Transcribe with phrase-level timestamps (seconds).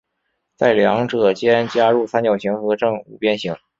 [0.55, 3.55] 在两者间加入三角形和正五边形。